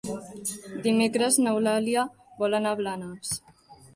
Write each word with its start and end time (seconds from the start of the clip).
Dimecres 0.85 1.37
n'Eulàlia 1.43 2.05
vol 2.41 2.59
anar 2.61 2.71
a 2.73 2.79
Blanes. 2.83 3.37